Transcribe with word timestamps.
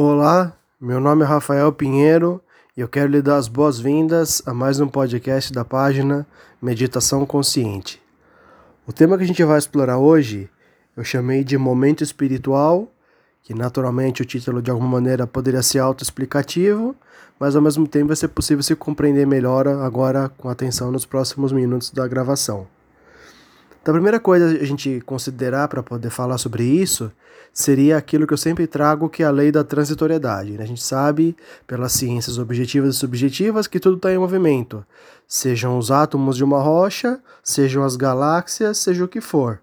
Olá, 0.00 0.56
meu 0.80 1.00
nome 1.00 1.24
é 1.24 1.26
Rafael 1.26 1.72
Pinheiro 1.72 2.40
e 2.76 2.80
eu 2.80 2.86
quero 2.86 3.10
lhe 3.10 3.20
dar 3.20 3.34
as 3.34 3.48
boas-vindas 3.48 4.40
a 4.46 4.54
mais 4.54 4.78
um 4.78 4.86
podcast 4.86 5.52
da 5.52 5.64
página 5.64 6.24
Meditação 6.62 7.26
Consciente. 7.26 8.00
O 8.86 8.92
tema 8.92 9.18
que 9.18 9.24
a 9.24 9.26
gente 9.26 9.42
vai 9.42 9.58
explorar 9.58 9.98
hoje 9.98 10.48
eu 10.96 11.02
chamei 11.02 11.42
de 11.42 11.58
Momento 11.58 12.04
Espiritual, 12.04 12.86
que 13.42 13.52
naturalmente 13.52 14.22
o 14.22 14.24
título 14.24 14.62
de 14.62 14.70
alguma 14.70 14.88
maneira 14.88 15.26
poderia 15.26 15.62
ser 15.62 15.80
autoexplicativo, 15.80 16.94
mas 17.36 17.56
ao 17.56 17.62
mesmo 17.62 17.84
tempo 17.88 18.06
vai 18.06 18.16
ser 18.16 18.28
possível 18.28 18.62
se 18.62 18.76
compreender 18.76 19.26
melhor 19.26 19.66
agora 19.66 20.28
com 20.28 20.48
atenção 20.48 20.92
nos 20.92 21.04
próximos 21.04 21.50
minutos 21.50 21.90
da 21.90 22.06
gravação. 22.06 22.68
Então, 23.88 23.94
a 23.94 24.00
primeira 24.00 24.20
coisa 24.20 24.44
a 24.44 24.66
gente 24.66 25.00
considerar 25.06 25.66
para 25.66 25.82
poder 25.82 26.10
falar 26.10 26.36
sobre 26.36 26.62
isso 26.62 27.10
seria 27.54 27.96
aquilo 27.96 28.26
que 28.26 28.34
eu 28.34 28.36
sempre 28.36 28.66
trago, 28.66 29.08
que 29.08 29.22
é 29.22 29.26
a 29.26 29.30
lei 29.30 29.50
da 29.50 29.64
transitoriedade. 29.64 30.50
Né? 30.50 30.62
A 30.62 30.66
gente 30.66 30.82
sabe, 30.82 31.34
pelas 31.66 31.92
ciências 31.92 32.36
objetivas 32.36 32.94
e 32.94 32.98
subjetivas, 32.98 33.66
que 33.66 33.80
tudo 33.80 33.96
está 33.96 34.12
em 34.12 34.18
movimento. 34.18 34.84
Sejam 35.26 35.78
os 35.78 35.90
átomos 35.90 36.36
de 36.36 36.44
uma 36.44 36.60
rocha, 36.60 37.18
sejam 37.42 37.82
as 37.82 37.96
galáxias, 37.96 38.76
seja 38.76 39.02
o 39.02 39.08
que 39.08 39.22
for. 39.22 39.58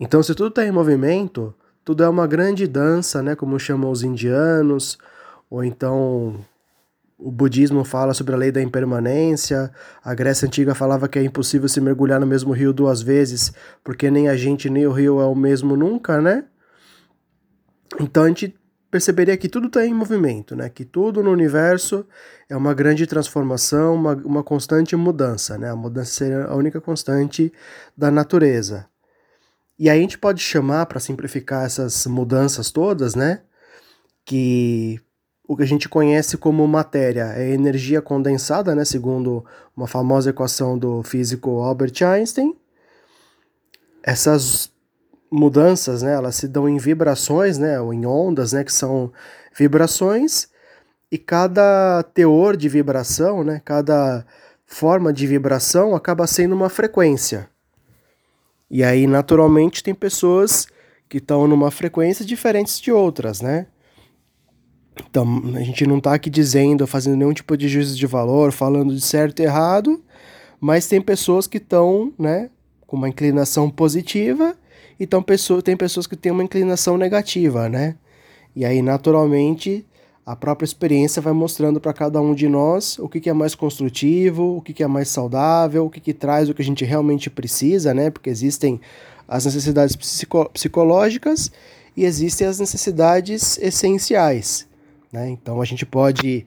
Então, 0.00 0.20
se 0.20 0.34
tudo 0.34 0.48
está 0.48 0.66
em 0.66 0.72
movimento, 0.72 1.54
tudo 1.84 2.02
é 2.02 2.08
uma 2.08 2.26
grande 2.26 2.66
dança, 2.66 3.22
né? 3.22 3.36
como 3.36 3.56
chamam 3.56 3.92
os 3.92 4.02
indianos, 4.02 4.98
ou 5.48 5.62
então 5.62 6.44
o 7.20 7.30
budismo 7.30 7.84
fala 7.84 8.14
sobre 8.14 8.34
a 8.34 8.38
lei 8.38 8.50
da 8.50 8.62
impermanência, 8.62 9.70
a 10.02 10.14
Grécia 10.14 10.46
Antiga 10.46 10.74
falava 10.74 11.08
que 11.08 11.18
é 11.18 11.22
impossível 11.22 11.68
se 11.68 11.80
mergulhar 11.80 12.18
no 12.18 12.26
mesmo 12.26 12.52
rio 12.52 12.72
duas 12.72 13.02
vezes, 13.02 13.52
porque 13.84 14.10
nem 14.10 14.28
a 14.28 14.36
gente 14.36 14.70
nem 14.70 14.86
o 14.86 14.92
rio 14.92 15.20
é 15.20 15.26
o 15.26 15.34
mesmo 15.34 15.76
nunca, 15.76 16.20
né? 16.20 16.44
Então 18.00 18.24
a 18.24 18.28
gente 18.28 18.56
perceberia 18.90 19.36
que 19.36 19.48
tudo 19.48 19.66
está 19.66 19.84
em 19.86 19.92
movimento, 19.92 20.56
né? 20.56 20.68
Que 20.68 20.84
tudo 20.84 21.22
no 21.22 21.30
universo 21.30 22.06
é 22.48 22.56
uma 22.56 22.72
grande 22.72 23.06
transformação, 23.06 23.94
uma, 23.94 24.14
uma 24.14 24.42
constante 24.42 24.96
mudança, 24.96 25.58
né? 25.58 25.70
A 25.70 25.76
mudança 25.76 26.12
seria 26.12 26.44
a 26.44 26.54
única 26.54 26.80
constante 26.80 27.52
da 27.96 28.10
natureza. 28.10 28.86
E 29.78 29.88
aí 29.88 29.98
a 29.98 30.02
gente 30.02 30.18
pode 30.18 30.42
chamar, 30.42 30.86
para 30.86 31.00
simplificar 31.00 31.64
essas 31.64 32.06
mudanças 32.06 32.70
todas, 32.70 33.14
né? 33.14 33.42
Que 34.24 35.00
o 35.50 35.56
que 35.56 35.64
a 35.64 35.66
gente 35.66 35.88
conhece 35.88 36.36
como 36.36 36.64
matéria. 36.68 37.32
É 37.34 37.50
energia 37.50 38.00
condensada, 38.00 38.72
né, 38.72 38.84
segundo 38.84 39.44
uma 39.76 39.88
famosa 39.88 40.30
equação 40.30 40.78
do 40.78 41.02
físico 41.02 41.60
Albert 41.60 42.04
Einstein. 42.04 42.56
Essas 44.00 44.70
mudanças, 45.28 46.02
né, 46.02 46.12
elas 46.12 46.36
se 46.36 46.46
dão 46.46 46.68
em 46.68 46.78
vibrações, 46.78 47.58
né, 47.58 47.80
ou 47.80 47.92
em 47.92 48.06
ondas, 48.06 48.52
né, 48.52 48.62
que 48.62 48.72
são 48.72 49.12
vibrações, 49.52 50.46
e 51.10 51.18
cada 51.18 52.04
teor 52.14 52.56
de 52.56 52.68
vibração, 52.68 53.42
né, 53.42 53.60
cada 53.64 54.24
forma 54.64 55.12
de 55.12 55.26
vibração 55.26 55.96
acaba 55.96 56.28
sendo 56.28 56.54
uma 56.54 56.68
frequência. 56.68 57.50
E 58.70 58.84
aí, 58.84 59.04
naturalmente, 59.04 59.82
tem 59.82 59.96
pessoas 59.96 60.68
que 61.08 61.18
estão 61.18 61.48
numa 61.48 61.72
frequência 61.72 62.24
diferentes 62.24 62.80
de 62.80 62.92
outras, 62.92 63.40
né? 63.40 63.66
Então, 65.08 65.42
a 65.54 65.60
gente 65.60 65.86
não 65.86 65.98
está 65.98 66.14
aqui 66.14 66.28
dizendo, 66.28 66.86
fazendo 66.86 67.16
nenhum 67.16 67.32
tipo 67.32 67.56
de 67.56 67.68
juízo 67.68 67.96
de 67.96 68.06
valor, 68.06 68.52
falando 68.52 68.94
de 68.94 69.00
certo 69.00 69.40
e 69.40 69.44
errado, 69.44 70.02
mas 70.60 70.86
tem 70.86 71.00
pessoas 71.00 71.46
que 71.46 71.56
estão, 71.56 72.12
né, 72.18 72.50
com 72.86 72.96
uma 72.96 73.08
inclinação 73.08 73.70
positiva 73.70 74.56
e 74.98 75.06
tão 75.06 75.22
pessoa, 75.22 75.62
tem 75.62 75.76
pessoas 75.76 76.06
que 76.06 76.16
têm 76.16 76.32
uma 76.32 76.44
inclinação 76.44 76.98
negativa, 76.98 77.68
né? 77.68 77.96
E 78.54 78.64
aí, 78.64 78.82
naturalmente, 78.82 79.86
a 80.26 80.36
própria 80.36 80.64
experiência 80.64 81.22
vai 81.22 81.32
mostrando 81.32 81.80
para 81.80 81.92
cada 81.92 82.20
um 82.20 82.34
de 82.34 82.48
nós 82.48 82.98
o 82.98 83.08
que, 83.08 83.20
que 83.20 83.30
é 83.30 83.32
mais 83.32 83.54
construtivo, 83.54 84.56
o 84.56 84.60
que, 84.60 84.72
que 84.72 84.82
é 84.82 84.86
mais 84.86 85.08
saudável, 85.08 85.86
o 85.86 85.90
que, 85.90 86.00
que 86.00 86.12
traz 86.12 86.48
o 86.48 86.54
que 86.54 86.62
a 86.62 86.64
gente 86.64 86.84
realmente 86.84 87.30
precisa, 87.30 87.94
né? 87.94 88.10
Porque 88.10 88.28
existem 88.28 88.80
as 89.26 89.44
necessidades 89.44 89.96
psico 89.96 90.50
psicológicas 90.50 91.50
e 91.96 92.04
existem 92.04 92.46
as 92.46 92.60
necessidades 92.60 93.58
essenciais. 93.58 94.69
Né? 95.12 95.30
Então 95.30 95.60
a 95.60 95.64
gente 95.64 95.84
pode 95.84 96.46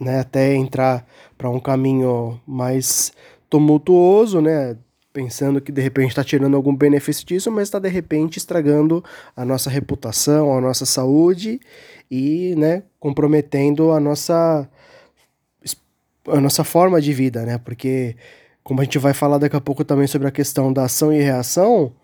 né, 0.00 0.20
até 0.20 0.54
entrar 0.54 1.06
para 1.36 1.50
um 1.50 1.60
caminho 1.60 2.40
mais 2.46 3.12
tumultuoso, 3.48 4.40
né? 4.40 4.76
pensando 5.16 5.62
que 5.62 5.72
de 5.72 5.80
repente 5.80 6.10
está 6.10 6.22
tirando 6.22 6.54
algum 6.54 6.76
benefício 6.76 7.24
disso, 7.24 7.50
mas 7.50 7.62
está 7.62 7.78
de 7.78 7.88
repente 7.88 8.36
estragando 8.36 9.02
a 9.34 9.46
nossa 9.46 9.70
reputação, 9.70 10.54
a 10.54 10.60
nossa 10.60 10.84
saúde 10.84 11.58
e 12.10 12.54
né, 12.58 12.82
comprometendo 13.00 13.92
a 13.92 13.98
nossa, 13.98 14.68
a 16.28 16.38
nossa 16.38 16.64
forma 16.64 17.00
de 17.00 17.14
vida, 17.14 17.46
né? 17.46 17.56
Porque, 17.56 18.14
como 18.62 18.82
a 18.82 18.84
gente 18.84 18.98
vai 18.98 19.14
falar 19.14 19.38
daqui 19.38 19.56
a 19.56 19.60
pouco 19.60 19.86
também 19.86 20.06
sobre 20.06 20.28
a 20.28 20.30
questão 20.30 20.70
da 20.70 20.84
ação 20.84 21.10
e 21.10 21.22
reação, 21.22 21.94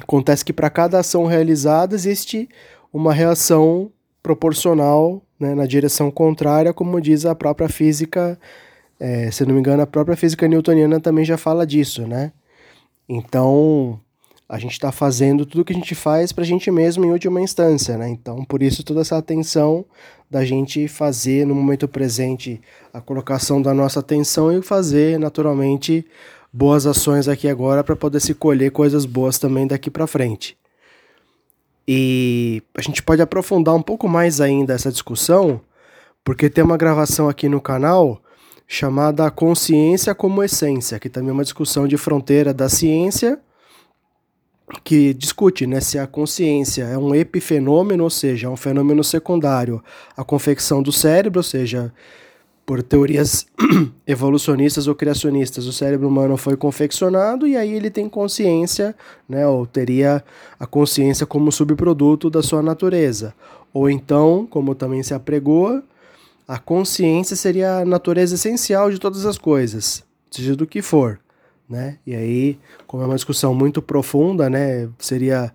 acontece 0.00 0.42
que 0.42 0.54
para 0.54 0.70
cada 0.70 1.00
ação 1.00 1.26
realizada 1.26 1.94
existe 1.94 2.48
uma 2.90 3.12
reação 3.12 3.92
proporcional 4.22 5.22
né, 5.38 5.54
na 5.54 5.66
direção 5.66 6.10
contrária, 6.10 6.72
como 6.72 7.00
diz 7.00 7.24
a 7.24 7.34
própria 7.34 7.68
física, 7.68 8.38
é, 8.98 9.30
se 9.30 9.44
não 9.46 9.54
me 9.54 9.60
engano, 9.60 9.82
a 9.82 9.86
própria 9.86 10.16
física 10.16 10.46
newtoniana 10.46 11.00
também 11.00 11.24
já 11.24 11.38
fala 11.38 11.66
disso, 11.66 12.06
né? 12.06 12.32
Então, 13.08 13.98
a 14.48 14.58
gente 14.58 14.72
está 14.72 14.92
fazendo 14.92 15.46
tudo 15.46 15.64
que 15.64 15.72
a 15.72 15.76
gente 15.76 15.94
faz 15.94 16.32
para 16.32 16.44
a 16.44 16.46
gente 16.46 16.70
mesmo 16.70 17.04
em 17.04 17.10
última 17.10 17.40
instância, 17.40 17.96
né? 17.96 18.08
Então, 18.08 18.44
por 18.44 18.62
isso 18.62 18.84
toda 18.84 19.00
essa 19.00 19.16
atenção 19.16 19.84
da 20.28 20.44
gente 20.44 20.86
fazer 20.86 21.46
no 21.46 21.54
momento 21.54 21.88
presente 21.88 22.60
a 22.92 23.00
colocação 23.00 23.62
da 23.62 23.72
nossa 23.72 24.00
atenção 24.00 24.52
e 24.52 24.60
fazer 24.60 25.18
naturalmente 25.18 26.04
boas 26.52 26.86
ações 26.86 27.28
aqui 27.28 27.48
agora 27.48 27.82
para 27.82 27.96
poder 27.96 28.20
se 28.20 28.34
colher 28.34 28.70
coisas 28.70 29.06
boas 29.06 29.38
também 29.38 29.66
daqui 29.66 29.90
para 29.90 30.06
frente. 30.06 30.59
E 31.92 32.62
a 32.72 32.80
gente 32.80 33.02
pode 33.02 33.20
aprofundar 33.20 33.74
um 33.74 33.82
pouco 33.82 34.08
mais 34.08 34.40
ainda 34.40 34.72
essa 34.72 34.92
discussão, 34.92 35.60
porque 36.22 36.48
tem 36.48 36.62
uma 36.62 36.76
gravação 36.76 37.28
aqui 37.28 37.48
no 37.48 37.60
canal 37.60 38.22
chamada 38.64 39.28
Consciência 39.28 40.14
como 40.14 40.40
Essência, 40.40 41.00
que 41.00 41.08
também 41.08 41.30
é 41.30 41.32
uma 41.32 41.42
discussão 41.42 41.88
de 41.88 41.96
fronteira 41.96 42.54
da 42.54 42.68
ciência, 42.68 43.40
que 44.84 45.12
discute 45.12 45.66
né, 45.66 45.80
se 45.80 45.98
a 45.98 46.06
consciência 46.06 46.84
é 46.84 46.96
um 46.96 47.12
epifenômeno, 47.12 48.04
ou 48.04 48.10
seja, 48.10 48.46
é 48.46 48.50
um 48.50 48.56
fenômeno 48.56 49.02
secundário 49.02 49.82
à 50.16 50.22
confecção 50.22 50.80
do 50.80 50.92
cérebro, 50.92 51.40
ou 51.40 51.42
seja, 51.42 51.92
por 52.70 52.84
teorias 52.84 53.48
evolucionistas 54.06 54.86
ou 54.86 54.94
criacionistas, 54.94 55.66
o 55.66 55.72
cérebro 55.72 56.06
humano 56.06 56.36
foi 56.36 56.56
confeccionado 56.56 57.44
e 57.44 57.56
aí 57.56 57.72
ele 57.72 57.90
tem 57.90 58.08
consciência, 58.08 58.94
né, 59.28 59.44
ou 59.44 59.66
teria 59.66 60.22
a 60.56 60.64
consciência 60.68 61.26
como 61.26 61.50
subproduto 61.50 62.30
da 62.30 62.44
sua 62.44 62.62
natureza. 62.62 63.34
Ou 63.74 63.90
então, 63.90 64.46
como 64.48 64.72
também 64.72 65.02
se 65.02 65.12
apregoa, 65.12 65.82
a 66.46 66.60
consciência 66.60 67.34
seria 67.34 67.78
a 67.78 67.84
natureza 67.84 68.36
essencial 68.36 68.88
de 68.88 69.00
todas 69.00 69.26
as 69.26 69.36
coisas, 69.36 70.04
seja 70.30 70.54
do 70.54 70.64
que 70.64 70.80
for. 70.80 71.18
Né? 71.68 71.98
E 72.06 72.14
aí, 72.14 72.56
como 72.86 73.02
é 73.02 73.06
uma 73.06 73.16
discussão 73.16 73.52
muito 73.52 73.82
profunda, 73.82 74.48
né, 74.48 74.88
seria 74.96 75.52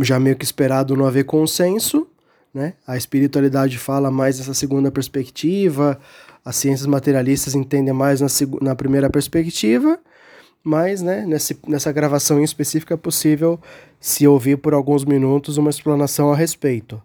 já 0.00 0.18
meio 0.18 0.34
que 0.34 0.46
esperado 0.46 0.96
não 0.96 1.04
haver 1.04 1.24
consenso, 1.24 2.07
né? 2.52 2.74
A 2.86 2.96
espiritualidade 2.96 3.78
fala 3.78 4.10
mais 4.10 4.38
nessa 4.38 4.54
segunda 4.54 4.90
perspectiva, 4.90 5.98
as 6.44 6.56
ciências 6.56 6.86
materialistas 6.86 7.54
entendem 7.54 7.92
mais 7.92 8.20
na, 8.20 8.28
na 8.62 8.74
primeira 8.74 9.10
perspectiva, 9.10 9.98
mas 10.62 11.02
né, 11.02 11.24
nessa, 11.26 11.56
nessa 11.66 11.92
gravação 11.92 12.40
em 12.40 12.44
específico 12.44 12.92
é 12.92 12.96
possível 12.96 13.60
se 14.00 14.26
ouvir 14.26 14.58
por 14.58 14.74
alguns 14.74 15.04
minutos 15.04 15.56
uma 15.56 15.70
explanação 15.70 16.32
a 16.32 16.36
respeito. 16.36 17.00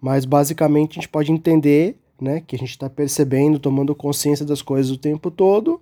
Mas 0.00 0.24
basicamente 0.24 0.92
a 0.92 0.94
gente 0.94 1.08
pode 1.08 1.32
entender 1.32 1.96
né, 2.20 2.42
que 2.46 2.56
a 2.56 2.58
gente 2.58 2.70
está 2.70 2.90
percebendo, 2.90 3.58
tomando 3.58 3.94
consciência 3.94 4.44
das 4.44 4.60
coisas 4.62 4.90
o 4.90 4.98
tempo 4.98 5.30
todo. 5.30 5.80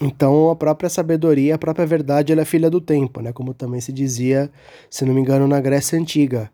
Então 0.00 0.50
a 0.50 0.56
própria 0.56 0.90
sabedoria, 0.90 1.54
a 1.54 1.58
própria 1.58 1.86
verdade, 1.86 2.32
ela 2.32 2.42
é 2.42 2.44
filha 2.44 2.68
do 2.68 2.80
tempo, 2.80 3.20
né? 3.20 3.32
Como 3.32 3.54
também 3.54 3.80
se 3.80 3.92
dizia, 3.92 4.50
se 4.90 5.04
não 5.04 5.14
me 5.14 5.20
engano, 5.20 5.46
na 5.46 5.60
Grécia 5.60 5.98
Antiga. 5.98 6.50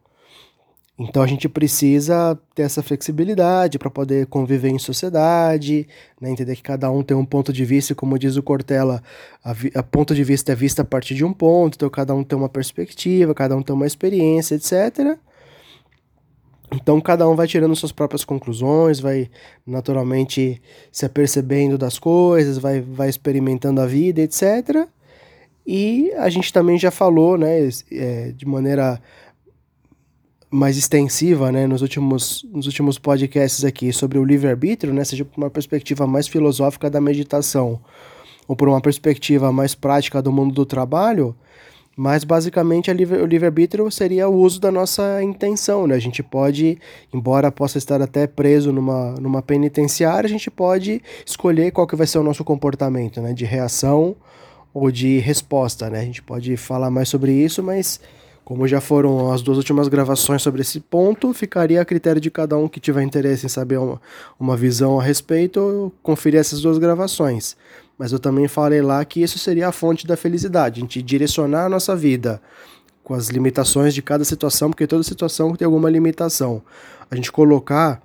Então 1.03 1.23
a 1.23 1.27
gente 1.27 1.49
precisa 1.49 2.39
ter 2.55 2.61
essa 2.61 2.83
flexibilidade 2.83 3.79
para 3.79 3.89
poder 3.89 4.27
conviver 4.27 4.69
em 4.69 4.79
sociedade, 4.79 5.89
né? 6.21 6.31
entender 6.31 6.55
que 6.55 6.63
cada 6.63 6.91
um 6.91 7.03
tem 7.03 7.17
um 7.17 7.25
ponto 7.25 7.55
de 7.55 7.65
vista, 7.65 7.95
e 7.95 7.97
como 7.97 8.19
diz 8.19 8.37
o 8.37 8.43
Cortella, 8.43 9.03
a, 9.43 9.53
a, 9.77 9.83
ponto 9.83 10.15
de 10.15 10.23
vista 10.23 10.53
é 10.53 10.55
vista 10.55 10.83
a 10.83 10.85
partir 10.85 11.15
de 11.15 11.25
um 11.25 11.33
ponto, 11.33 11.77
então 11.77 11.89
cada 11.89 12.15
um 12.15 12.23
tem 12.23 12.39
uma 12.39 12.51
perspectiva, 12.51 13.35
cada 13.35 13.57
um 13.57 13.63
tem 13.63 13.75
uma 13.75 13.87
experiência, 13.87 14.57
etc. 14.57 15.17
Então 16.71 17.01
cada 17.01 17.27
um 17.27 17.35
vai 17.35 17.47
tirando 17.47 17.75
suas 17.75 17.93
próprias 17.93 18.23
conclusões, 18.23 19.01
vai 19.01 19.31
naturalmente 19.67 20.61
se 20.93 21.07
apercebendo 21.07 21.79
das 21.79 21.99
coisas, 21.99 22.59
vai, 22.59 22.83
vai 22.83 23.09
experimentando 23.09 23.81
a 23.81 23.87
vida, 23.87 24.21
etc. 24.21 24.87
E 25.67 26.13
a 26.19 26.29
gente 26.29 26.53
também 26.53 26.77
já 26.77 26.91
falou, 26.91 27.39
né, 27.39 27.71
é, 27.91 28.33
de 28.37 28.45
maneira 28.45 29.01
mais 30.51 30.77
extensiva, 30.77 31.53
né, 31.53 31.67
nos 31.67 31.81
últimos, 31.81 32.45
nos 32.53 32.67
últimos 32.67 32.99
podcasts 32.99 33.65
aqui 33.65 33.93
sobre 33.93 34.19
o 34.19 34.25
livre-arbítrio, 34.25 34.93
né, 34.93 35.05
seja 35.05 35.25
por 35.25 35.39
uma 35.39 35.51
perspectiva 35.51 36.07
mais 36.07 36.27
filosófica 36.27 36.91
da 36.91 37.01
meditação 37.01 37.81
ou 38.49 38.57
por 38.57 38.69
uma 38.69 38.81
perspectiva 38.81 39.53
mais 39.53 39.77
prática 39.77 40.21
do 40.21 40.33
mundo 40.33 40.53
do 40.53 40.67
trabalho, 40.67 41.37
mas 41.97 42.25
basicamente 42.25 42.93
livre, 42.93 43.19
o 43.19 43.27
livre-arbítrio 43.27 43.89
seria 43.91 44.29
o 44.29 44.35
uso 44.35 44.61
da 44.61 44.73
nossa 44.73 45.23
intenção, 45.23 45.87
né? 45.87 45.95
A 45.95 46.01
gente 46.01 46.23
pode, 46.23 46.79
embora 47.13 47.53
possa 47.53 47.79
estar 47.79 48.01
até 48.01 48.27
preso 48.27 48.73
numa, 48.73 49.13
numa 49.21 49.43
penitenciária, 49.43 50.27
a 50.27 50.31
gente 50.31 50.51
pode 50.51 51.03
escolher 51.27 51.71
qual 51.73 51.87
que 51.87 51.95
vai 51.95 52.07
ser 52.07 52.19
o 52.19 52.23
nosso 52.23 52.43
comportamento, 52.43 53.21
né? 53.21 53.33
De 53.33 53.45
reação 53.45 54.17
ou 54.73 54.91
de 54.91 55.19
resposta, 55.19 55.91
né? 55.91 56.01
A 56.01 56.05
gente 56.05 56.23
pode 56.23 56.57
falar 56.57 56.91
mais 56.91 57.09
sobre 57.09 57.33
isso, 57.33 57.63
mas 57.63 58.01
como 58.51 58.67
já 58.67 58.81
foram 58.81 59.31
as 59.31 59.43
duas 59.43 59.59
últimas 59.59 59.87
gravações 59.87 60.43
sobre 60.43 60.63
esse 60.63 60.81
ponto, 60.81 61.33
ficaria 61.33 61.81
a 61.81 61.85
critério 61.85 62.21
de 62.21 62.33
cada 62.33 62.57
um 62.57 62.67
que 62.67 62.81
tiver 62.81 63.01
interesse 63.01 63.47
em 63.47 63.49
saber 63.49 63.79
uma, 63.79 64.03
uma 64.41 64.57
visão 64.57 64.99
a 64.99 65.03
respeito, 65.05 65.93
conferir 66.03 66.41
essas 66.41 66.61
duas 66.61 66.77
gravações. 66.77 67.57
Mas 67.97 68.11
eu 68.11 68.19
também 68.19 68.49
falei 68.49 68.83
lá 68.83 69.05
que 69.05 69.23
isso 69.23 69.39
seria 69.39 69.69
a 69.69 69.73
fonte 69.73 70.05
da 70.05 70.17
felicidade, 70.17 70.81
a 70.81 70.83
gente 70.83 71.01
direcionar 71.01 71.67
a 71.67 71.69
nossa 71.69 71.95
vida 71.95 72.43
com 73.05 73.15
as 73.15 73.29
limitações 73.29 73.95
de 73.95 74.03
cada 74.03 74.25
situação, 74.25 74.69
porque 74.69 74.85
toda 74.85 75.05
situação 75.05 75.55
tem 75.55 75.65
alguma 75.65 75.89
limitação. 75.89 76.61
A 77.09 77.15
gente 77.15 77.31
colocar 77.31 78.03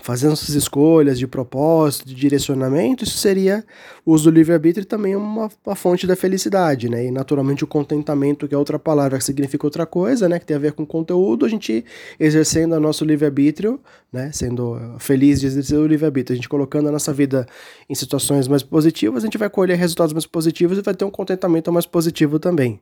fazendo 0.00 0.32
essas 0.32 0.54
escolhas 0.54 1.18
de 1.18 1.26
propósito, 1.26 2.06
de 2.06 2.14
direcionamento, 2.14 3.04
isso 3.04 3.18
seria 3.18 3.64
o 4.04 4.12
uso 4.12 4.30
do 4.30 4.34
livre-arbítrio 4.34 4.86
também 4.86 5.14
uma, 5.14 5.50
uma 5.64 5.76
fonte 5.76 6.06
da 6.06 6.16
felicidade, 6.16 6.88
né? 6.88 7.06
E 7.06 7.10
naturalmente 7.10 7.62
o 7.62 7.66
contentamento, 7.66 8.48
que 8.48 8.54
é 8.54 8.58
outra 8.58 8.78
palavra 8.78 9.18
que 9.18 9.24
significa 9.24 9.66
outra 9.66 9.84
coisa, 9.84 10.28
né? 10.28 10.38
Que 10.38 10.46
tem 10.46 10.56
a 10.56 10.60
ver 10.60 10.72
com 10.72 10.86
conteúdo, 10.86 11.44
a 11.44 11.48
gente 11.48 11.84
exercendo 12.18 12.72
o 12.74 12.80
nosso 12.80 13.04
livre-arbítrio, 13.04 13.80
né? 14.12 14.30
Sendo 14.32 14.96
feliz 14.98 15.40
de 15.40 15.46
exercer 15.46 15.78
o 15.78 15.86
livre-arbítrio, 15.86 16.34
a 16.34 16.36
gente 16.36 16.48
colocando 16.48 16.88
a 16.88 16.92
nossa 16.92 17.12
vida 17.12 17.46
em 17.88 17.94
situações 17.94 18.48
mais 18.48 18.62
positivas, 18.62 19.22
a 19.22 19.26
gente 19.26 19.38
vai 19.38 19.50
colher 19.50 19.76
resultados 19.76 20.12
mais 20.12 20.26
positivos 20.26 20.78
e 20.78 20.82
vai 20.82 20.94
ter 20.94 21.04
um 21.04 21.10
contentamento 21.10 21.72
mais 21.72 21.86
positivo 21.86 22.38
também. 22.38 22.80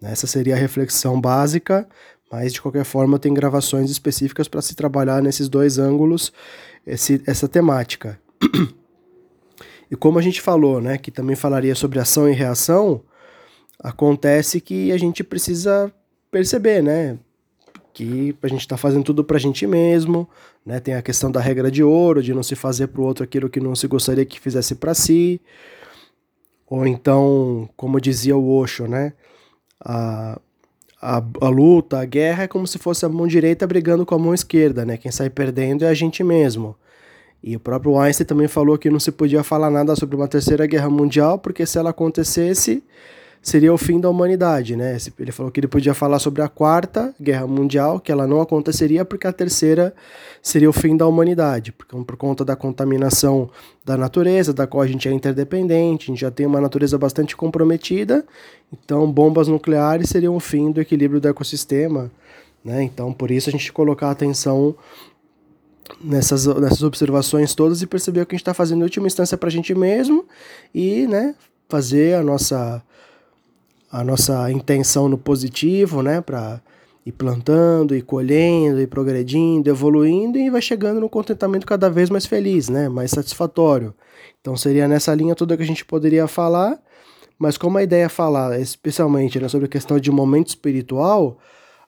Né? 0.00 0.12
Essa 0.12 0.26
seria 0.26 0.54
a 0.54 0.58
reflexão 0.58 1.20
básica 1.20 1.86
mas 2.32 2.54
de 2.54 2.62
qualquer 2.62 2.84
forma, 2.84 3.18
tem 3.18 3.34
gravações 3.34 3.90
específicas 3.90 4.48
para 4.48 4.62
se 4.62 4.74
trabalhar 4.74 5.22
nesses 5.22 5.50
dois 5.50 5.78
ângulos, 5.78 6.32
esse, 6.86 7.22
essa 7.26 7.46
temática. 7.46 8.18
E 9.90 9.94
como 9.94 10.18
a 10.18 10.22
gente 10.22 10.40
falou, 10.40 10.80
né, 10.80 10.96
que 10.96 11.10
também 11.10 11.36
falaria 11.36 11.74
sobre 11.74 11.98
ação 11.98 12.26
e 12.26 12.32
reação, 12.32 13.02
acontece 13.78 14.58
que 14.58 14.90
a 14.90 14.96
gente 14.96 15.22
precisa 15.22 15.92
perceber, 16.30 16.82
né, 16.82 17.18
que 17.92 18.34
a 18.42 18.48
gente 18.48 18.62
está 18.62 18.78
fazendo 18.78 19.04
tudo 19.04 19.22
para 19.22 19.36
a 19.36 19.40
gente 19.40 19.66
mesmo, 19.66 20.26
né, 20.64 20.80
tem 20.80 20.94
a 20.94 21.02
questão 21.02 21.30
da 21.30 21.40
regra 21.40 21.70
de 21.70 21.84
ouro, 21.84 22.22
de 22.22 22.32
não 22.32 22.42
se 22.42 22.56
fazer 22.56 22.86
para 22.86 23.02
o 23.02 23.04
outro 23.04 23.22
aquilo 23.22 23.50
que 23.50 23.60
não 23.60 23.74
se 23.74 23.86
gostaria 23.86 24.24
que 24.24 24.40
fizesse 24.40 24.76
para 24.76 24.94
si, 24.94 25.38
ou 26.66 26.86
então, 26.86 27.68
como 27.76 28.00
dizia 28.00 28.34
o 28.34 28.50
Osho, 28.50 28.88
né, 28.88 29.12
a, 29.78 30.40
a, 31.02 31.20
a 31.40 31.48
luta, 31.48 31.98
a 31.98 32.04
guerra 32.04 32.44
é 32.44 32.48
como 32.48 32.64
se 32.64 32.78
fosse 32.78 33.04
a 33.04 33.08
mão 33.08 33.26
direita 33.26 33.66
brigando 33.66 34.06
com 34.06 34.14
a 34.14 34.18
mão 34.18 34.32
esquerda, 34.32 34.84
né? 34.84 34.96
Quem 34.96 35.10
sai 35.10 35.28
perdendo 35.28 35.84
é 35.84 35.88
a 35.88 35.94
gente 35.94 36.22
mesmo. 36.22 36.76
E 37.42 37.56
o 37.56 37.60
próprio 37.60 37.98
Einstein 37.98 38.24
também 38.24 38.46
falou 38.46 38.78
que 38.78 38.88
não 38.88 39.00
se 39.00 39.10
podia 39.10 39.42
falar 39.42 39.68
nada 39.68 39.96
sobre 39.96 40.14
uma 40.14 40.28
terceira 40.28 40.64
guerra 40.64 40.88
mundial, 40.88 41.40
porque 41.40 41.66
se 41.66 41.76
ela 41.76 41.90
acontecesse, 41.90 42.84
seria 43.42 43.74
o 43.74 43.76
fim 43.76 43.98
da 43.98 44.08
humanidade, 44.08 44.76
né? 44.76 44.96
Ele 45.18 45.32
falou 45.32 45.50
que 45.50 45.58
ele 45.58 45.66
podia 45.66 45.92
falar 45.92 46.20
sobre 46.20 46.42
a 46.42 46.48
quarta 46.48 47.12
guerra 47.20 47.44
mundial, 47.46 47.98
que 47.98 48.12
ela 48.12 48.24
não 48.24 48.40
aconteceria 48.40 49.04
porque 49.04 49.26
a 49.26 49.32
terceira 49.32 49.92
seria 50.40 50.70
o 50.70 50.72
fim 50.72 50.96
da 50.96 51.06
humanidade, 51.08 51.72
porque 51.72 51.96
por 52.04 52.16
conta 52.16 52.44
da 52.44 52.54
contaminação 52.54 53.50
da 53.84 53.96
natureza, 53.96 54.52
da 54.52 54.64
qual 54.64 54.82
a 54.82 54.86
gente 54.86 55.08
é 55.08 55.12
interdependente, 55.12 56.04
a 56.04 56.06
gente 56.12 56.20
já 56.20 56.30
tem 56.30 56.46
uma 56.46 56.60
natureza 56.60 56.96
bastante 56.96 57.36
comprometida, 57.36 58.24
então 58.72 59.10
bombas 59.10 59.48
nucleares 59.48 60.08
seriam 60.08 60.36
o 60.36 60.40
fim 60.40 60.70
do 60.70 60.80
equilíbrio 60.80 61.20
do 61.20 61.26
ecossistema, 61.26 62.12
né? 62.64 62.84
Então 62.84 63.12
por 63.12 63.32
isso 63.32 63.48
a 63.48 63.52
gente 63.52 63.72
colocar 63.72 64.12
atenção 64.12 64.76
nessas, 66.00 66.46
nessas 66.46 66.84
observações 66.84 67.56
todas 67.56 67.82
e 67.82 67.88
perceber 67.88 68.20
o 68.20 68.26
que 68.26 68.36
a 68.36 68.36
gente 68.36 68.42
está 68.42 68.54
fazendo 68.54 68.80
em 68.80 68.84
última 68.84 69.08
instância 69.08 69.36
para 69.36 69.48
a 69.48 69.52
gente 69.52 69.74
mesmo 69.74 70.24
e, 70.72 71.08
né, 71.08 71.34
fazer 71.68 72.14
a 72.14 72.22
nossa 72.22 72.82
a 73.92 74.02
nossa 74.02 74.50
intenção 74.50 75.06
no 75.06 75.18
positivo, 75.18 76.02
né, 76.02 76.22
para 76.22 76.62
ir 77.04 77.12
plantando, 77.12 77.94
ir 77.94 78.00
colhendo, 78.00 78.80
ir 78.80 78.86
progredindo, 78.86 79.68
evoluindo 79.68 80.38
e 80.38 80.48
vai 80.48 80.62
chegando 80.62 80.98
no 80.98 81.10
contentamento 81.10 81.66
cada 81.66 81.90
vez 81.90 82.08
mais 82.08 82.24
feliz, 82.24 82.70
né, 82.70 82.88
mais 82.88 83.10
satisfatório. 83.10 83.94
Então 84.40 84.56
seria 84.56 84.88
nessa 84.88 85.14
linha 85.14 85.34
toda 85.34 85.56
que 85.58 85.62
a 85.62 85.66
gente 85.66 85.84
poderia 85.84 86.26
falar, 86.26 86.80
mas 87.38 87.58
como 87.58 87.76
a 87.76 87.82
ideia 87.82 88.06
é 88.06 88.08
falar 88.08 88.58
especialmente 88.58 89.38
né, 89.38 89.46
sobre 89.46 89.66
a 89.66 89.68
questão 89.68 90.00
de 90.00 90.10
momento 90.10 90.48
espiritual, 90.48 91.38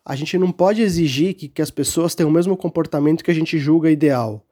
a 0.05 0.15
gente 0.15 0.37
não 0.37 0.53
pode 0.53 0.83
exigir 0.83 1.33
que, 1.33 1.49
que 1.49 1.63
as 1.63 1.71
pessoas 1.71 2.15
tenham 2.15 2.29
o 2.29 2.33
mesmo 2.33 2.55
comportamento 2.55 3.25
que 3.25 3.31
a 3.31 3.35
gente 3.35 3.59
julga 3.59 3.91
ideal 3.91 4.45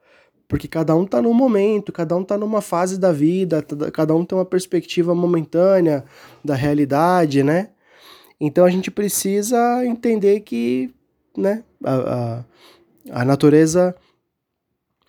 porque 0.53 0.67
cada 0.67 0.95
um 0.95 1.03
está 1.03 1.19
num 1.19 1.33
momento, 1.33 1.91
cada 1.91 2.15
um 2.15 2.21
está 2.21 2.37
numa 2.37 2.61
fase 2.61 2.99
da 2.99 3.11
vida, 3.11 3.65
cada 3.91 4.13
um 4.13 4.23
tem 4.23 4.37
uma 4.37 4.45
perspectiva 4.45 5.15
momentânea 5.15 6.05
da 6.45 6.53
realidade, 6.53 7.41
né? 7.41 7.69
Então 8.39 8.63
a 8.63 8.69
gente 8.69 8.91
precisa 8.91 9.83
entender 9.83 10.41
que 10.41 10.93
né, 11.35 11.63
a, 11.83 11.95
a, 11.95 13.21
a 13.21 13.25
natureza 13.25 13.95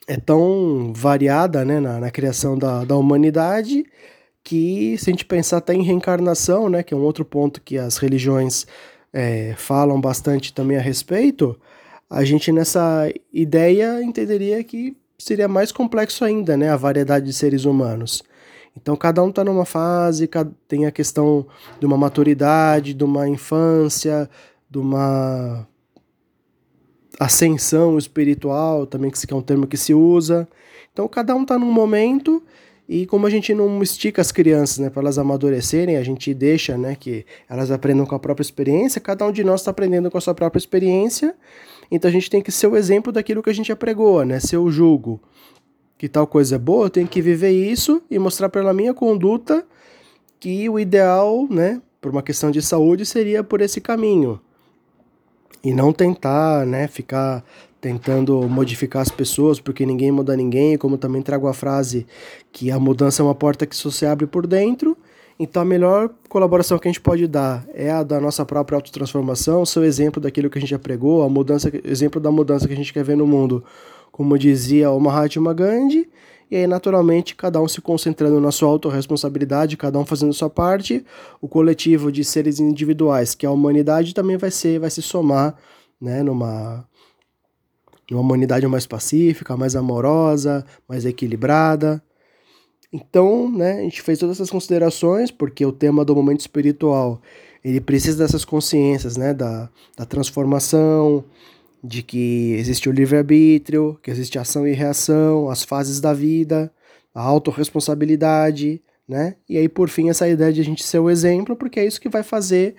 é 0.08 0.16
tão 0.16 0.94
variada 0.96 1.62
né, 1.62 1.78
na, 1.78 2.00
na 2.00 2.10
criação 2.10 2.56
da, 2.56 2.82
da 2.86 2.96
humanidade 2.96 3.84
que 4.42 4.96
se 4.96 5.10
a 5.10 5.12
gente 5.12 5.26
pensar 5.26 5.58
até 5.58 5.74
em 5.74 5.82
reencarnação, 5.82 6.70
né, 6.70 6.82
que 6.82 6.94
é 6.94 6.96
um 6.96 7.02
outro 7.02 7.22
ponto 7.22 7.60
que 7.60 7.76
as 7.76 7.98
religiões 7.98 8.66
é, 9.12 9.52
falam 9.58 10.00
bastante 10.00 10.54
também 10.54 10.78
a 10.78 10.80
respeito, 10.80 11.54
a 12.08 12.24
gente 12.24 12.50
nessa 12.50 13.12
ideia 13.30 14.02
entenderia 14.02 14.64
que 14.64 14.96
seria 15.24 15.48
mais 15.48 15.72
complexo 15.72 16.22
ainda, 16.22 16.54
né? 16.54 16.68
A 16.68 16.76
variedade 16.76 17.24
de 17.24 17.32
seres 17.32 17.64
humanos. 17.64 18.22
Então, 18.76 18.94
cada 18.94 19.22
um 19.22 19.30
está 19.30 19.42
numa 19.42 19.64
fase, 19.64 20.28
tem 20.68 20.84
a 20.84 20.90
questão 20.90 21.46
de 21.80 21.86
uma 21.86 21.96
maturidade, 21.96 22.92
de 22.92 23.04
uma 23.04 23.26
infância, 23.26 24.28
de 24.68 24.78
uma 24.78 25.66
ascensão 27.18 27.96
espiritual, 27.96 28.86
também 28.86 29.10
que 29.10 29.32
é 29.32 29.34
um 29.34 29.40
termo 29.40 29.66
que 29.66 29.78
se 29.78 29.94
usa. 29.94 30.46
Então, 30.92 31.08
cada 31.08 31.34
um 31.34 31.42
está 31.42 31.58
num 31.58 31.72
momento 31.72 32.42
e 32.88 33.06
como 33.06 33.26
a 33.26 33.30
gente 33.30 33.54
não 33.54 33.82
estica 33.82 34.20
as 34.20 34.30
crianças, 34.30 34.78
né, 34.78 34.90
para 34.90 35.02
elas 35.02 35.18
amadurecerem, 35.18 35.96
a 35.96 36.02
gente 36.02 36.34
deixa, 36.34 36.76
né, 36.76 36.96
que 36.98 37.24
elas 37.48 37.70
aprendam 37.70 38.04
com 38.04 38.14
a 38.14 38.18
própria 38.18 38.42
experiência. 38.42 39.00
Cada 39.00 39.26
um 39.26 39.32
de 39.32 39.42
nós 39.42 39.60
está 39.60 39.70
aprendendo 39.70 40.10
com 40.10 40.18
a 40.18 40.20
sua 40.20 40.34
própria 40.34 40.58
experiência 40.58 41.34
então 41.90 42.08
a 42.08 42.12
gente 42.12 42.30
tem 42.30 42.42
que 42.42 42.50
ser 42.50 42.66
o 42.66 42.76
exemplo 42.76 43.12
daquilo 43.12 43.42
que 43.42 43.50
a 43.50 43.54
gente 43.54 43.70
apregoa, 43.70 44.24
né? 44.24 44.40
Ser 44.40 44.56
o 44.56 44.70
julgo 44.70 45.20
que 45.96 46.08
tal 46.08 46.26
coisa 46.26 46.56
é 46.56 46.58
boa, 46.58 46.86
eu 46.86 46.90
tenho 46.90 47.06
que 47.06 47.22
viver 47.22 47.52
isso 47.52 48.02
e 48.10 48.18
mostrar 48.18 48.48
pela 48.48 48.74
minha 48.74 48.92
conduta 48.92 49.64
que 50.40 50.68
o 50.68 50.78
ideal, 50.78 51.46
né, 51.48 51.80
por 52.00 52.10
uma 52.10 52.22
questão 52.22 52.50
de 52.50 52.60
saúde, 52.60 53.06
seria 53.06 53.44
por 53.44 53.60
esse 53.60 53.80
caminho. 53.80 54.40
E 55.62 55.72
não 55.72 55.92
tentar, 55.92 56.66
né, 56.66 56.88
ficar 56.88 57.44
tentando 57.84 58.48
modificar 58.48 59.02
as 59.02 59.10
pessoas, 59.10 59.60
porque 59.60 59.84
ninguém 59.84 60.10
muda 60.10 60.34
ninguém, 60.34 60.78
como 60.78 60.96
também 60.96 61.20
trago 61.20 61.46
a 61.46 61.52
frase 61.52 62.06
que 62.50 62.70
a 62.70 62.80
mudança 62.80 63.20
é 63.20 63.22
uma 63.22 63.34
porta 63.34 63.66
que 63.66 63.76
só 63.76 63.90
se 63.90 64.06
abre 64.06 64.26
por 64.26 64.46
dentro, 64.46 64.96
então 65.38 65.60
a 65.60 65.66
melhor 65.66 66.08
colaboração 66.26 66.78
que 66.78 66.88
a 66.88 66.90
gente 66.90 67.02
pode 67.02 67.26
dar 67.26 67.62
é 67.74 67.90
a 67.90 68.02
da 68.02 68.18
nossa 68.18 68.42
própria 68.46 68.76
autotransformação, 68.76 69.66
seu 69.66 69.84
exemplo 69.84 70.18
daquilo 70.18 70.48
que 70.48 70.56
a 70.56 70.62
gente 70.62 70.70
já 70.70 70.78
pregou, 70.78 71.22
a 71.22 71.28
mudança, 71.28 71.70
exemplo 71.84 72.18
da 72.18 72.30
mudança 72.30 72.66
que 72.66 72.72
a 72.72 72.76
gente 72.76 72.90
quer 72.90 73.04
ver 73.04 73.18
no 73.18 73.26
mundo, 73.26 73.62
como 74.10 74.38
dizia 74.38 74.90
o 74.90 74.98
Mahatma 74.98 75.52
Gandhi, 75.52 76.08
e 76.50 76.56
aí 76.56 76.66
naturalmente 76.66 77.36
cada 77.36 77.60
um 77.60 77.68
se 77.68 77.82
concentrando 77.82 78.40
na 78.40 78.50
sua 78.50 78.70
autorresponsabilidade, 78.70 79.76
cada 79.76 79.98
um 79.98 80.06
fazendo 80.06 80.32
sua 80.32 80.48
parte, 80.48 81.04
o 81.38 81.46
coletivo 81.46 82.10
de 82.10 82.24
seres 82.24 82.58
individuais, 82.58 83.34
que 83.34 83.44
é 83.44 83.48
a 83.50 83.52
humanidade 83.52 84.14
também 84.14 84.38
vai 84.38 84.50
ser, 84.50 84.80
vai 84.80 84.88
se 84.88 85.02
somar, 85.02 85.54
né, 86.00 86.22
numa 86.22 86.86
numa 88.10 88.22
humanidade 88.22 88.66
mais 88.66 88.86
pacífica, 88.86 89.56
mais 89.56 89.76
amorosa, 89.76 90.64
mais 90.88 91.04
equilibrada. 91.04 92.02
Então, 92.92 93.50
né, 93.50 93.80
a 93.80 93.82
gente 93.82 94.02
fez 94.02 94.18
todas 94.18 94.36
essas 94.36 94.50
considerações, 94.50 95.30
porque 95.30 95.66
o 95.66 95.72
tema 95.72 96.04
do 96.04 96.14
momento 96.14 96.40
espiritual, 96.40 97.20
ele 97.64 97.80
precisa 97.80 98.18
dessas 98.18 98.44
consciências, 98.44 99.16
né, 99.16 99.34
da, 99.34 99.68
da 99.96 100.04
transformação, 100.04 101.24
de 101.82 102.02
que 102.02 102.52
existe 102.52 102.88
o 102.88 102.92
livre-arbítrio, 102.92 103.98
que 104.02 104.10
existe 104.10 104.38
ação 104.38 104.66
e 104.66 104.72
reação, 104.72 105.50
as 105.50 105.64
fases 105.64 106.00
da 106.00 106.14
vida, 106.14 106.72
a 107.14 107.20
autorresponsabilidade, 107.22 108.80
né? 109.06 109.36
E 109.48 109.58
aí, 109.58 109.68
por 109.68 109.88
fim, 109.90 110.08
essa 110.08 110.26
ideia 110.26 110.52
de 110.52 110.60
a 110.60 110.64
gente 110.64 110.82
ser 110.82 110.98
o 110.98 111.10
exemplo, 111.10 111.54
porque 111.54 111.78
é 111.78 111.86
isso 111.86 112.00
que 112.00 112.08
vai 112.08 112.22
fazer 112.22 112.74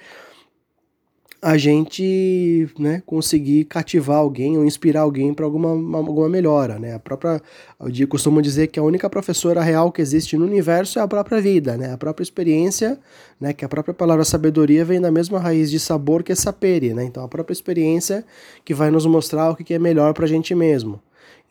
a 1.45 1.59
gente 1.59 2.67
né, 2.79 3.03
conseguir 3.05 3.65
cativar 3.65 4.17
alguém 4.17 4.57
ou 4.57 4.65
inspirar 4.65 5.01
alguém 5.01 5.31
para 5.31 5.45
alguma, 5.45 5.69
alguma 5.95 6.27
melhora. 6.27 6.79
Né? 6.79 6.95
A 6.95 6.97
própria, 6.97 7.39
eu 7.79 8.07
costumo 8.07 8.41
dizer 8.41 8.65
que 8.65 8.79
a 8.79 8.83
única 8.83 9.07
professora 9.07 9.61
real 9.61 9.91
que 9.91 10.01
existe 10.01 10.35
no 10.35 10.43
universo 10.43 10.97
é 10.97 11.03
a 11.03 11.07
própria 11.07 11.39
vida, 11.39 11.77
né? 11.77 11.93
a 11.93 11.97
própria 11.99 12.23
experiência, 12.23 12.99
né? 13.39 13.53
que 13.53 13.63
a 13.63 13.69
própria 13.69 13.93
palavra 13.93 14.25
sabedoria 14.25 14.83
vem 14.83 14.99
da 14.99 15.11
mesma 15.11 15.37
raiz 15.37 15.69
de 15.69 15.79
sabor 15.79 16.23
que 16.23 16.31
é 16.31 16.35
sapere. 16.35 16.95
Né? 16.95 17.03
Então, 17.03 17.23
a 17.23 17.27
própria 17.27 17.53
experiência 17.53 18.25
que 18.65 18.73
vai 18.73 18.89
nos 18.89 19.05
mostrar 19.05 19.51
o 19.51 19.55
que 19.55 19.71
é 19.71 19.77
melhor 19.77 20.15
para 20.15 20.25
a 20.25 20.27
gente 20.27 20.55
mesmo. 20.55 20.99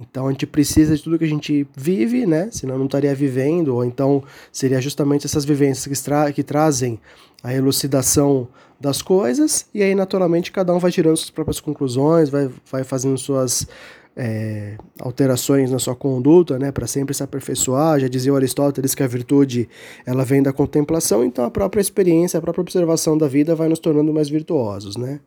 Então 0.00 0.26
a 0.26 0.32
gente 0.32 0.44
precisa 0.44 0.96
de 0.96 1.04
tudo 1.04 1.16
que 1.16 1.24
a 1.24 1.28
gente 1.28 1.68
vive, 1.76 2.26
né? 2.26 2.48
Senão 2.50 2.76
não 2.76 2.86
estaria 2.86 3.14
vivendo, 3.14 3.76
ou 3.76 3.84
então 3.84 4.24
seria 4.50 4.80
justamente 4.80 5.24
essas 5.24 5.44
vivências 5.44 5.86
que, 5.86 6.04
tra 6.04 6.32
que 6.32 6.42
trazem 6.42 6.98
a 7.44 7.54
elucidação 7.54 8.48
das 8.84 9.00
coisas, 9.00 9.64
e 9.72 9.82
aí 9.82 9.94
naturalmente 9.94 10.52
cada 10.52 10.74
um 10.74 10.78
vai 10.78 10.90
tirando 10.90 11.16
suas 11.16 11.30
próprias 11.30 11.58
conclusões, 11.58 12.28
vai, 12.28 12.50
vai 12.70 12.84
fazendo 12.84 13.16
suas 13.16 13.66
é, 14.14 14.76
alterações 15.00 15.70
na 15.70 15.78
sua 15.78 15.96
conduta, 15.96 16.58
né, 16.58 16.70
para 16.70 16.86
sempre 16.86 17.14
se 17.14 17.22
aperfeiçoar. 17.22 17.98
Já 17.98 18.08
dizia 18.08 18.30
o 18.30 18.36
Aristóteles 18.36 18.94
que 18.94 19.02
a 19.02 19.06
virtude 19.06 19.70
ela 20.04 20.22
vem 20.22 20.42
da 20.42 20.52
contemplação, 20.52 21.24
então 21.24 21.46
a 21.46 21.50
própria 21.50 21.80
experiência, 21.80 22.36
a 22.36 22.42
própria 22.42 22.60
observação 22.60 23.16
da 23.16 23.26
vida 23.26 23.54
vai 23.54 23.68
nos 23.68 23.78
tornando 23.78 24.12
mais 24.12 24.28
virtuosos, 24.28 24.98
né? 24.98 25.18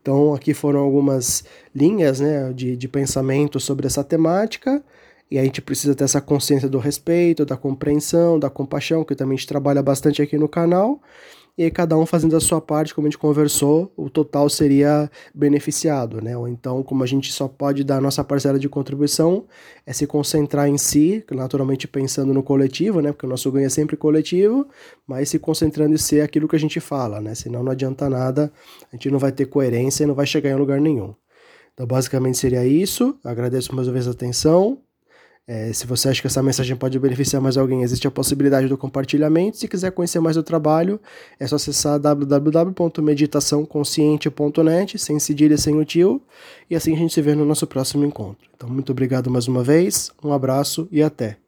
Então, 0.00 0.32
aqui 0.32 0.54
foram 0.54 0.80
algumas 0.80 1.44
linhas 1.74 2.20
né, 2.20 2.50
de, 2.54 2.74
de 2.74 2.88
pensamento 2.88 3.60
sobre 3.60 3.86
essa 3.86 4.02
temática, 4.02 4.82
e 5.30 5.38
a 5.38 5.44
gente 5.44 5.60
precisa 5.60 5.94
ter 5.94 6.04
essa 6.04 6.22
consciência 6.22 6.70
do 6.70 6.78
respeito, 6.78 7.44
da 7.44 7.56
compreensão, 7.56 8.38
da 8.38 8.48
compaixão, 8.48 9.04
que 9.04 9.14
também 9.14 9.34
a 9.34 9.38
gente 9.38 9.46
trabalha 9.46 9.82
bastante 9.82 10.22
aqui 10.22 10.38
no 10.38 10.48
canal, 10.48 11.02
e 11.58 11.64
aí 11.64 11.72
cada 11.72 11.98
um 11.98 12.06
fazendo 12.06 12.36
a 12.36 12.40
sua 12.40 12.60
parte, 12.60 12.94
como 12.94 13.08
a 13.08 13.10
gente 13.10 13.18
conversou, 13.18 13.92
o 13.96 14.08
total 14.08 14.48
seria 14.48 15.10
beneficiado, 15.34 16.22
né? 16.22 16.36
Ou 16.36 16.46
então, 16.46 16.84
como 16.84 17.02
a 17.02 17.06
gente 17.06 17.32
só 17.32 17.48
pode 17.48 17.82
dar 17.82 17.96
a 17.96 18.00
nossa 18.00 18.22
parcela 18.22 18.60
de 18.60 18.68
contribuição, 18.68 19.44
é 19.84 19.92
se 19.92 20.06
concentrar 20.06 20.68
em 20.68 20.78
si, 20.78 21.24
naturalmente 21.32 21.88
pensando 21.88 22.32
no 22.32 22.44
coletivo, 22.44 23.00
né? 23.00 23.10
Porque 23.10 23.26
o 23.26 23.28
nosso 23.28 23.50
ganho 23.50 23.66
é 23.66 23.70
sempre 23.70 23.96
coletivo, 23.96 24.68
mas 25.04 25.30
se 25.30 25.40
concentrando 25.40 25.94
em 25.94 25.98
ser 25.98 26.20
aquilo 26.20 26.46
que 26.46 26.54
a 26.54 26.60
gente 26.60 26.78
fala, 26.78 27.20
né? 27.20 27.34
Senão 27.34 27.64
não 27.64 27.72
adianta 27.72 28.08
nada, 28.08 28.52
a 28.92 28.94
gente 28.94 29.10
não 29.10 29.18
vai 29.18 29.32
ter 29.32 29.46
coerência 29.46 30.04
e 30.04 30.06
não 30.06 30.14
vai 30.14 30.26
chegar 30.26 30.50
em 30.50 30.54
lugar 30.54 30.80
nenhum. 30.80 31.12
Então, 31.74 31.88
basicamente 31.88 32.38
seria 32.38 32.64
isso. 32.64 33.18
Agradeço 33.24 33.74
mais 33.74 33.88
uma 33.88 33.94
vez 33.94 34.06
a 34.06 34.12
atenção. 34.12 34.78
É, 35.50 35.72
se 35.72 35.86
você 35.86 36.10
acha 36.10 36.20
que 36.20 36.26
essa 36.26 36.42
mensagem 36.42 36.76
pode 36.76 36.98
beneficiar 36.98 37.40
mais 37.40 37.56
alguém, 37.56 37.82
existe 37.82 38.06
a 38.06 38.10
possibilidade 38.10 38.68
do 38.68 38.76
compartilhamento. 38.76 39.56
Se 39.56 39.66
quiser 39.66 39.90
conhecer 39.92 40.20
mais 40.20 40.36
o 40.36 40.42
trabalho, 40.42 41.00
é 41.40 41.46
só 41.46 41.56
acessar 41.56 41.98
www.meditaçãoconsciente.net, 41.98 44.98
sem 44.98 45.18
cedilha 45.18 45.56
sem 45.56 45.74
o 45.78 45.86
tio, 45.86 46.20
e 46.68 46.76
assim 46.76 46.92
a 46.92 46.98
gente 46.98 47.14
se 47.14 47.22
vê 47.22 47.34
no 47.34 47.46
nosso 47.46 47.66
próximo 47.66 48.04
encontro. 48.04 48.46
Então, 48.54 48.68
muito 48.68 48.92
obrigado 48.92 49.30
mais 49.30 49.48
uma 49.48 49.64
vez, 49.64 50.12
um 50.22 50.34
abraço 50.34 50.86
e 50.92 51.02
até! 51.02 51.38